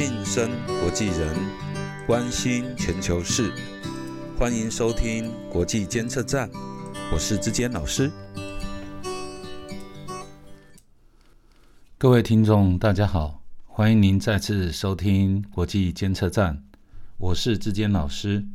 [0.00, 0.50] 晋升
[0.80, 1.36] 国际人，
[2.06, 3.52] 关心全球事，
[4.38, 6.50] 欢迎收听国际监测站，
[7.12, 8.10] 我是志坚老师。
[11.98, 16.64] 各位听众，大家好，欢迎您再次收听国际监测站，
[17.18, 18.46] 我是志坚老师。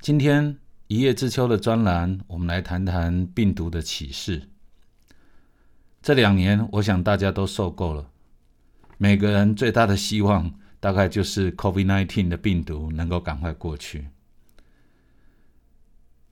[0.00, 4.48] 今天一叶知秋的专栏，我们来谈谈病毒的启示。
[6.00, 8.08] 这两年，我想大家都受够了。
[8.98, 14.08] 每个人最大的希望，大概就是 COVID-19 的病毒能够赶快过去。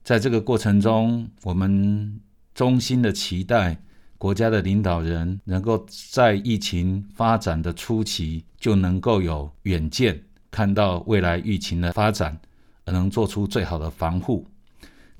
[0.03, 2.19] 在这个过程中，我们
[2.53, 3.81] 衷心的期待
[4.17, 12.39] 国家的领导人能够在疫情发展的初期就能够有远见，看到未来疫情的发展，
[12.85, 14.45] 而能做出最好的防护。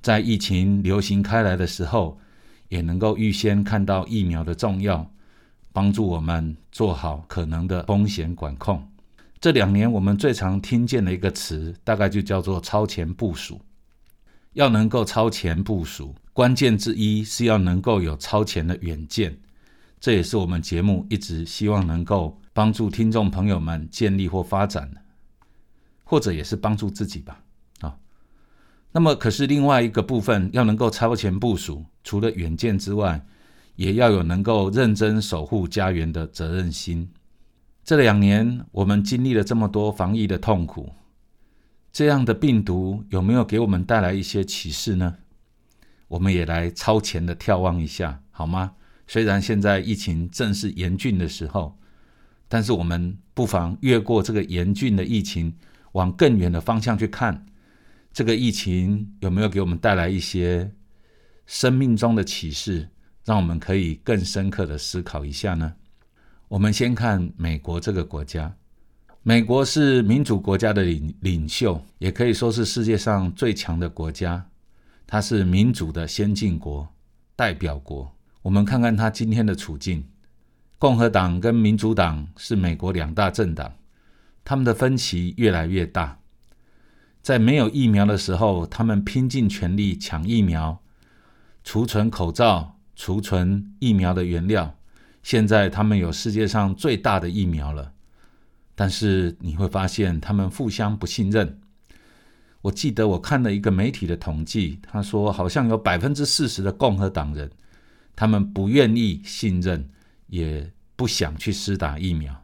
[0.02, 2.20] 在疫情流行开来的时候。
[2.70, 5.10] 也能够预先看到疫苗的重要，
[5.78, 8.90] 帮助我们做好可能的风险管控。
[9.40, 13.62] 这两年我们最常听见的一个词，大概就叫做超前部署。
[14.54, 19.38] 要能够超前部署，关键之一是要能够有超前的远见。
[20.00, 25.02] 这也是我们节目一直希望能够帮助听众朋友们建立或发展的，
[26.04, 27.44] 或者也是帮助自己吧。
[27.82, 27.96] 啊
[28.94, 33.24] 那么，可是另外一个部分，要能够超前部署，除了远见之外，
[33.78, 37.10] 也要有能够认真守护家园的责任心。
[37.86, 40.92] 这两年，我们经历了这么多防疫的痛苦，
[41.94, 45.16] 这样的病毒有没有给我们带来一些启示呢？
[46.10, 48.74] 我们也来超前的眺望一下，好吗？
[49.08, 51.78] 虽然现在疫情正是严峻的时候，
[52.50, 55.56] 但是我们不妨越过这个严峻的疫情，
[55.94, 57.46] 往更远的方向去看。
[58.12, 60.72] 这个疫情有没有给我们带来一些
[61.46, 62.90] 生命中的启示，
[63.28, 65.74] 让我们可以更深刻的思考一下呢？
[66.48, 68.56] 我们先看美国这个国家，
[69.22, 74.48] 美国是民主国家的领领袖，也可以说是世界上最强的国家。
[75.06, 76.88] 它是民主的先进国、
[77.36, 78.10] 代表国。
[78.44, 80.06] 我们看看它今天的处境，
[80.78, 83.74] 共和党跟民主党是美国两大政党，
[84.46, 86.18] 他们的分歧越来越大。
[87.22, 90.82] 在没有疫苗的时候，他们拼尽全力抢疫苗，
[91.66, 94.76] 储存口罩、储存疫苗的原料。
[95.24, 97.94] 现在他们有世界上最大的疫苗了，
[98.76, 101.62] 但是你会发现他们互相不信任。
[102.62, 107.50] 我记得我看了一个媒体的统计，他说好像有百分之四十的共和党人，
[108.16, 109.88] 他们不愿意信任，
[110.28, 112.36] 也不想去施打疫苗。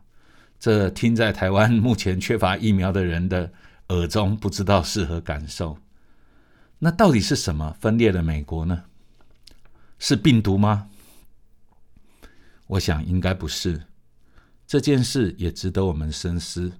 [0.57, 3.51] 这听在台湾目前缺乏疫苗的人的。
[3.89, 5.77] 耳中不知道是何感受，
[6.79, 8.85] 那到底是什么分裂了美国呢？
[10.05, 10.89] 是病毒吗？
[12.67, 13.83] 我想应该不是。
[14.67, 16.73] 这件事也值得我们深思。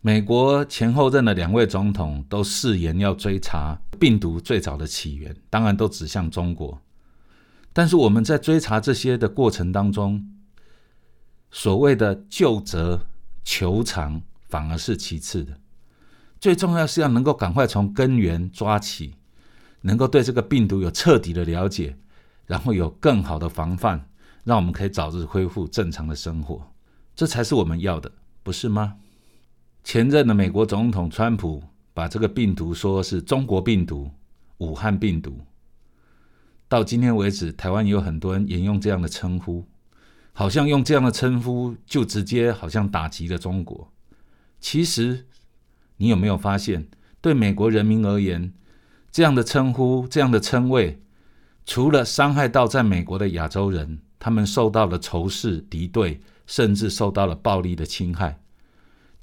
[0.00, 6.82] 美国前后任的两位总统都誓言要追查病毒最早的起源，当然都指向中国。
[7.72, 10.28] 但是我们在追查这些的过程当中，
[11.52, 13.06] 所谓的救责
[13.44, 14.20] 求偿。
[14.48, 15.58] 反而是其次的，
[16.40, 19.14] 最重要是要能够赶快从根源抓起，
[19.86, 21.94] 能够对这个病毒有彻底的了解，
[22.46, 24.08] 然后有更好的防范，
[24.42, 26.72] 让我们可以早日恢复正常的生活，
[27.14, 28.10] 这才是我们要的，
[28.42, 28.96] 不是吗？
[29.82, 31.62] 前任的美国总统川普
[31.92, 34.10] 把这个病毒说是中国病毒、
[34.56, 35.38] 武汉病毒，
[36.66, 39.66] 到今天为止，台湾也有很多人沿用这样的称呼，
[40.32, 43.92] 好像用这样的称呼就直接好像打击了中国。
[44.60, 45.26] 其实，
[45.98, 46.88] 你有没有发现，
[47.20, 48.54] 对美国人民而言，
[49.14, 51.00] 这样的称呼、这样的称谓，
[51.64, 58.40] 除了伤害到在美国的亚洲人，他们受到了仇视、敌对，甚至受到了暴力的侵害，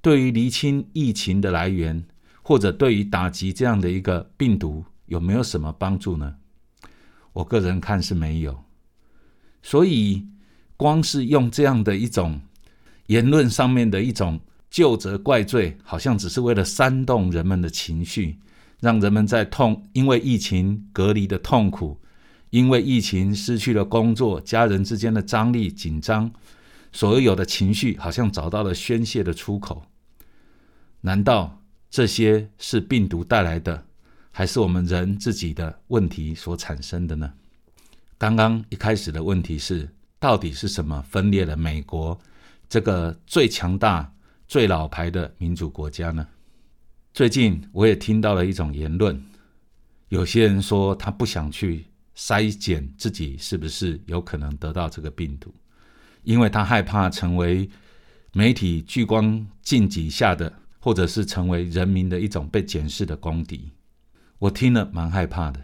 [0.01, 2.01] 对于厘清疫情的来源，
[2.41, 6.35] 或者对于打击这样的一个病毒，有没有什么帮助呢？
[7.33, 8.63] 我个人看是没有。
[9.61, 10.25] 所以，
[10.77, 12.39] 光是用这样的一种
[13.07, 14.39] 言论上面的一种。
[14.69, 18.39] 就责怪罪，好像只是为了煽动人们的情绪，
[18.81, 22.01] 让人们在痛，因为疫情隔离的痛苦，
[22.49, 26.29] 因为疫情失去了工作，家人之间的张力紧张，
[26.91, 29.83] 所有的情绪好像找到了宣泄的出口。
[31.01, 33.85] 难道这些是病毒带来的，
[34.31, 37.31] 还是我们人自己的问题所产生的呢？
[38.17, 39.87] 刚刚一开始的问题是，
[40.19, 42.19] 到底是什么分裂了美国
[42.67, 44.11] 这个最强大？
[44.47, 46.27] 最老牌的民主国家呢？
[47.13, 49.21] 最近我也听到了一种言论，
[50.07, 51.85] 有些人说他不想去
[52.15, 55.53] 筛检自己是不是有可能得到这个病毒，
[56.23, 57.69] 因为他害怕成为
[58.31, 63.73] 媒体聚光镜底下的，或者是成为人民的一种被检视的公敌。
[64.39, 65.59] 我听了蛮害怕的。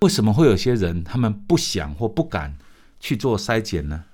[0.00, 2.58] 为什么会有些人他们不想或不敢
[2.98, 4.06] 去做筛检呢？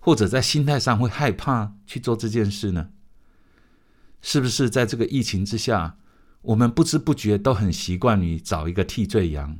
[0.00, 2.88] 或者在心态上会害怕去做这件事呢？
[4.20, 5.96] 是不是在这个疫情之下，
[6.42, 9.58] 我们不知不觉都很习惯于找一个替罪羊，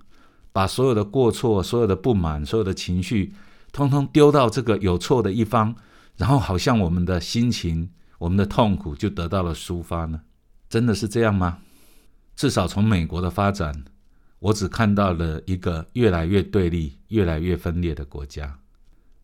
[0.53, 3.35] 把所有的过错、所有的不满、所有的情绪，
[3.73, 5.75] 通通丢到这个有错的一方，
[6.17, 10.23] 然后好像我们的心情、我们的痛苦就得到了抒发呢？
[10.69, 11.59] 真的是这样吗？
[12.37, 13.85] 至少从美国的发展，
[14.39, 18.59] 我只看到了一个越来越对立、越来越分裂的国家。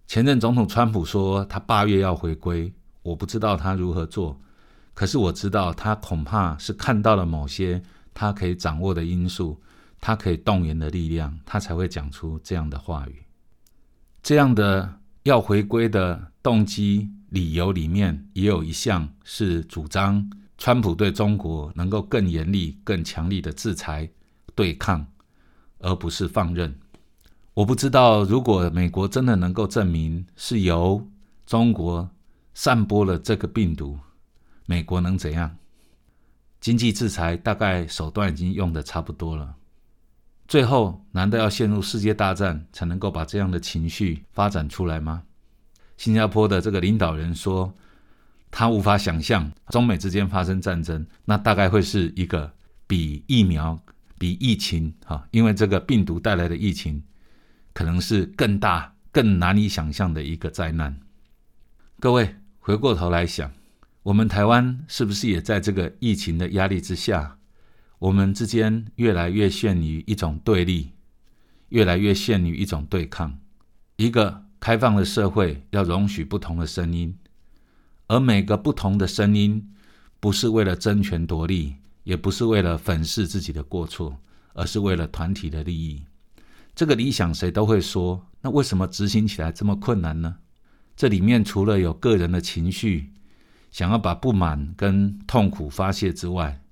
[0.07, 2.73] 前任总统川普说他八月要回归，
[3.03, 4.41] 我不知道他如何做。
[4.95, 7.83] 可是我知道，他恐怕是看到了某些
[8.15, 9.61] 他可以掌握的因素，
[10.01, 13.25] 他可以动员的力量，他才会讲出这样的话语。
[14.23, 24.09] 这样的要回归的动机理由里面，也有一项是主张川普对中国能够更严厉、更强力的制裁
[24.55, 25.05] 对抗，
[25.81, 26.73] 而不是放任。
[27.55, 31.07] 我不知道，如果美国真的能够证明是由
[31.45, 32.09] 中国
[32.55, 33.99] 散播了这个病毒。
[34.67, 35.57] 美国能怎样？
[36.61, 39.57] 经济制裁大概手段已经用的差不多了。
[40.49, 45.23] 最后，难道要陷入世界大战才能够把这样的情绪发展出来吗？
[45.97, 47.75] 新加坡的这个领导人说，
[48.51, 52.53] 他无法想象中美之间发生战争，那大概会是一个
[52.87, 53.79] 比疫苗、
[54.19, 57.03] 比疫情，哈，因为这个病毒带来的疫情，
[57.73, 60.99] 可能是更大、更难以想象的一个灾难。
[62.01, 63.51] 各位，回过头来想。
[64.05, 67.39] 我们台湾是不是也在这个疫情的压力之下，
[67.99, 70.91] 我们之间越来越陷于一种对立，
[71.71, 73.39] 越来越陷于一种对抗。
[73.97, 77.17] 一个开放的社会要容许不同的声音，
[78.07, 79.71] 而每个不同的声音
[80.21, 84.21] 不是为了争权夺利，也不是为了粉饰自己的过错，
[84.53, 86.05] 而是为了团体的利益。
[86.75, 90.37] 这个理想谁都会说，那为什么执行起来这么困难呢？
[90.95, 93.11] 这里面除了有个人的情绪。
[93.75, 96.63] 想要把不满跟痛苦发泄之外，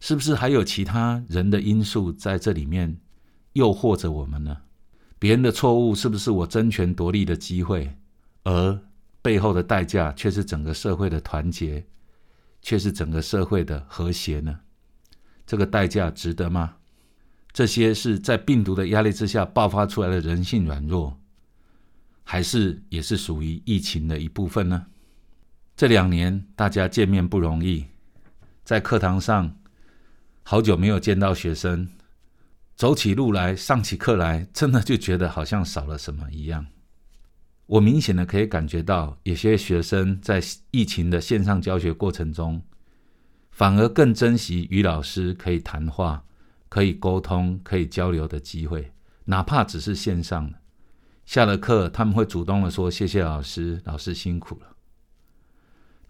[0.00, 2.98] 是不是还有其他人的因素在这里面
[3.52, 4.56] 诱惑着我们呢？
[5.20, 7.96] 别人的错误是不是我争权夺利的机会？
[8.42, 8.82] 而
[9.22, 11.86] 背后的代价却是整个社会的团结，
[12.60, 14.58] 却是整个社会的和谐呢？
[15.46, 16.78] 这个代价值得吗？
[17.52, 21.16] 这些是在病毒的压力之下爆发出来的人性软弱，
[22.24, 24.86] 还是也是属于疫情的一部分呢？
[25.80, 27.86] 这两年大家见面不容易，
[28.64, 29.56] 在课堂上
[30.42, 31.88] 好久没有见到学生，
[32.76, 36.66] 走起路来、上起课来，真的就觉得好像少了什么一样。
[37.64, 42.60] 我明显的可以感觉到，有些学生在疫情的线上教学过程中，
[43.50, 46.26] 反而更珍惜与老师可以谈话、
[46.68, 48.92] 可以沟通、可以交流的机会，
[49.24, 50.58] 哪怕只是线上的。
[51.24, 54.66] 下了课，他们会主动的说：“谢谢老师，老师辛苦了。”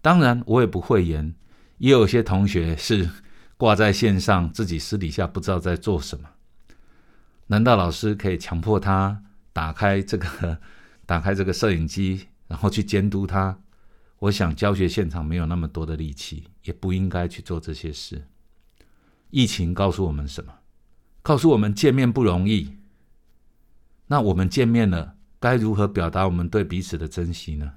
[0.01, 1.35] 当然，我也不讳言，
[1.77, 3.09] 也有些同学是
[3.55, 6.27] 挂在线上，自己私底下不知道在做什么。
[7.47, 10.59] 难道老师可以强迫他打开这个、
[11.05, 13.59] 打开这个摄影机，然后去监督他？
[14.19, 18.27] 我想教学现场没有那么多的力气，也不应该去做这些事。
[19.29, 20.53] 疫情告诉我们什么？
[21.21, 22.77] 告诉我们见面不容易。
[24.07, 27.73] 那我们见面了，该如何表达我们对彼此的珍惜呢？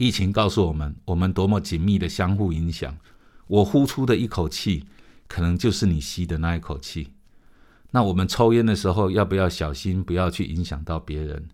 [0.00, 2.96] 疫情告诉我们，我们多么紧密的相互影响。
[3.46, 4.86] 我呼出的一口气，
[5.28, 7.08] 可能就是你吸的那一口气。
[7.90, 11.50] 那我们抽烟的时候，要不要小心，不要去影响到别人？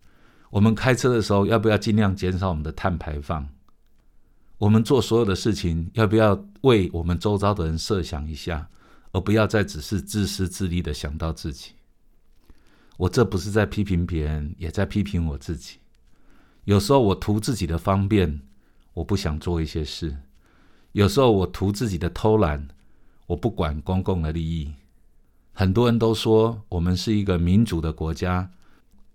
[0.50, 3.48] 我们开车的时候，要不要尽量减少我们的碳排放？
[4.58, 8.68] 我们做所有的事情，要不要为我们周遭的人设想一下，
[9.10, 11.72] 而不要再只是自私自利的想到自己？
[12.96, 15.78] 我这不是在批评别人，也在批评我自己。
[16.66, 18.40] 有时候我图自己的方便，
[18.92, 20.16] 我不想做一些事；
[20.90, 22.66] 有时候我图自己的偷懒，
[23.28, 24.72] 我不管公共的利益。
[25.52, 28.50] 很多人都说我们是一个民主的国家，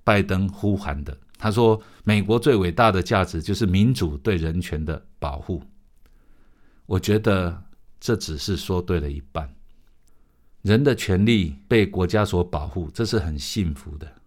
[0.06, 5.62] 拜登呼喊的，他说美国最伟大的价值就是民主对人权的保护。
[6.86, 7.64] 我觉得
[8.00, 9.54] 这只是说对了一半，
[10.62, 14.21] 人的权利被国家所保护，这是很幸福的。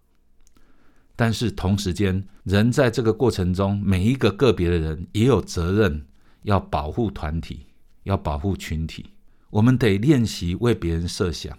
[1.15, 6.05] 但是同时间，人在这个过程中，每一个个别的人也有责任
[6.43, 7.67] 要保护团体，
[8.03, 9.05] 要保护群体。
[9.49, 11.57] 我们得练习为别人设想，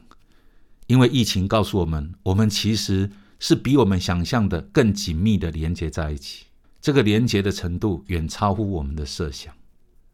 [0.87, 6.47] 因为疫情告诉我们，我们其实是比我们想象的更紧密的连接在一起。
[6.81, 9.53] 这个连接的程度远超乎我们的设想。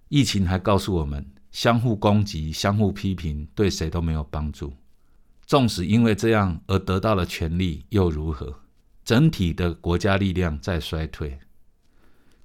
[0.08, 4.72] 疫情还告诉我们，相互攻击、相互批评对谁都没有帮助。
[5.44, 8.61] 纵使因为这样而得到了权利，又如何？
[9.04, 11.38] 整体的国家力量在衰退。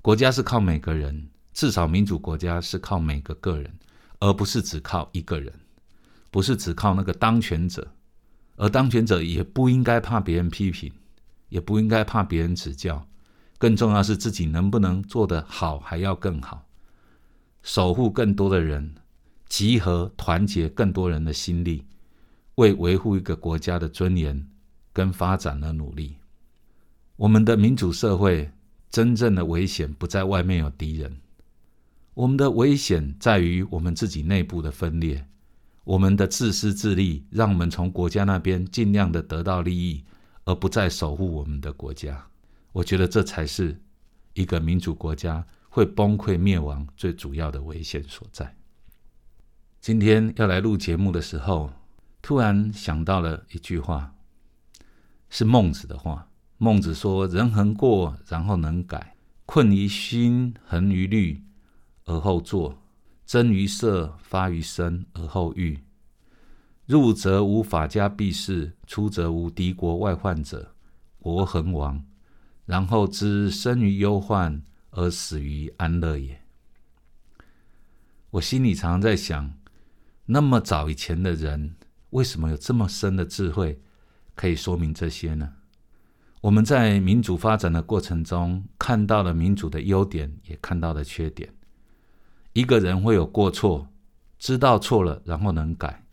[0.01, 3.77] 国家是靠每个人，至少民主国家是靠每个个人，
[4.19, 5.53] 而不是只靠一个人，
[6.31, 7.93] 不是只靠那个当权者。
[8.55, 10.91] 而当权者也不应该怕别人批评，
[11.49, 13.07] 也不应该怕别人指教。
[13.59, 16.67] 更重要是自己能不能做得好，还要更好。
[17.61, 18.95] 守护更多的人，
[19.47, 21.85] 集合团结更多人的心力，
[22.55, 24.47] 为维护一个国家的尊严
[24.93, 26.17] 跟发展而努力。
[27.17, 28.49] 我们的民主社会
[28.89, 31.17] 真正的危险不在外面有敌人，
[32.13, 35.27] 我们的危险在于我们自己内部的分裂，
[35.83, 40.03] 我们的自私自利，让我们从国家那边尽量的得到利益，
[40.45, 42.25] 而不再守护我们的国家。
[42.71, 43.79] 我觉得这才是
[44.33, 45.45] 一个民主国家。
[45.69, 48.55] 会崩溃灭亡最主要的危险所在。
[49.79, 51.69] 今天要来录节目的时候，
[52.19, 54.15] 突然想到了一句话，
[55.29, 56.26] 是孟子的话。
[56.57, 61.43] 孟子说：“人恒过，然后能改；困于心，恒于虑，
[62.05, 62.77] 而后作；
[63.25, 65.79] 真于色，发于身，而后喻。
[66.85, 70.73] 入则无法家避世，出则无敌国外患者，
[71.19, 72.03] 国恒亡。
[72.65, 74.61] 然后知生于忧患。”
[74.91, 76.41] 而死于安乐也。
[78.31, 79.53] 我心里常常在想，
[80.25, 81.75] 那么早以前的人，
[82.11, 83.79] 为什么有这么深的智慧，
[84.33, 85.53] 可以说明这些呢？
[86.47, 91.53] 我们在民主发展的过程中，看到了民主的优点，也看到了缺点。
[92.53, 93.89] 一个人会有过错，
[94.39, 96.05] 知道错了，然后能改；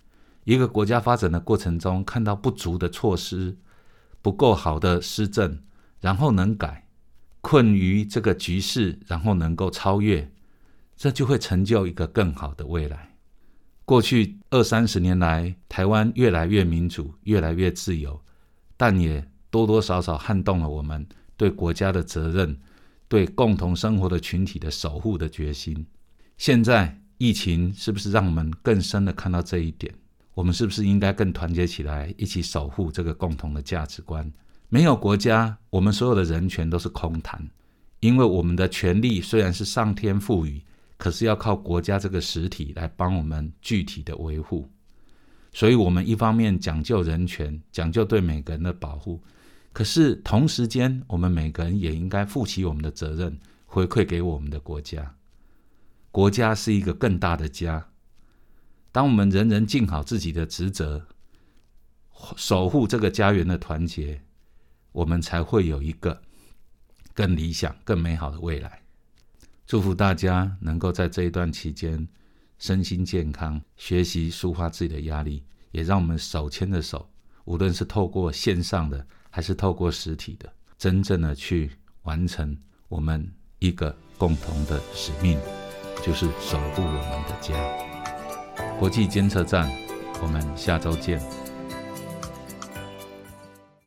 [0.43, 3.57] 一个国家发展的过程中，看到不足的措施，
[4.21, 5.61] 不够好的施政，
[6.01, 6.89] 然后能改。
[7.41, 10.33] 困于这个局势，然后能够超越，
[10.97, 13.15] 这就会成就一个更好的未来。
[13.85, 18.21] 过去二三十年来，台湾越来越民主，越来越自由，
[18.77, 21.07] 但也多多少少撼动了我们
[21.37, 22.59] 对国家的责任、
[23.07, 25.87] 对共同生活的群体的守护的决心。
[26.37, 29.95] 现在疫情是不是让我们更深的看到这一点？
[30.35, 34.29] 我们是不是应该更团结起来，一起守护这个共同的价值观？
[34.69, 37.49] 没有国家，我们所有的人权都是空谈，
[38.01, 40.61] 因为我们的权利虽然是上天赋予，
[40.97, 44.69] 可是要靠国家这个实体来帮我们具体的维护。
[45.53, 49.23] 所以，我们一方面讲究人权，讲究对每个人的保护，
[49.75, 55.17] 可是同时间，我们每个人也应该负起我们的责任，回馈给我们的国家。
[56.11, 57.91] 国家是一个更大的家，
[58.93, 61.07] 当我们人人尽好自己的职责，
[62.37, 64.23] 守护这个家园的团结。
[64.93, 66.23] 我们才会有一个
[67.13, 68.81] 更理想、更美好的未来。
[69.67, 72.07] 祝福大家能够在这一段期间
[72.61, 77.11] 身心健康，学习抒发自己的压力，也让我们手牵着手，
[77.45, 80.49] 无论是透过线上的还是透过实体的，
[80.79, 81.69] 真正的去
[82.05, 85.37] 完成我们一个共同的使命，
[86.05, 87.53] 就是守护我们的家。
[88.79, 89.69] 国际监测站，
[90.23, 91.21] 我们下周见。